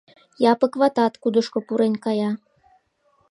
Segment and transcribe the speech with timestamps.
[0.51, 2.31] Япык ватат кудышко пурен кая.